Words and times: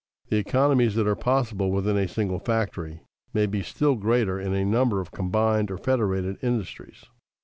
_The 0.31 0.37
economies 0.37 0.95
that 0.95 1.05
are 1.05 1.15
possible 1.15 1.69
within 1.71 1.95
a 1.95 2.07
single 2.07 2.39
factory 2.39 3.03
may 3.35 3.45
be 3.45 3.61
still 3.61 3.93
greater 3.93 4.39
in 4.39 4.51
a 4.51 4.65
number 4.65 4.99
of 4.99 5.11
combined 5.11 5.69
or 5.69 5.77
federated 5.77 6.39
industries. 6.41 7.05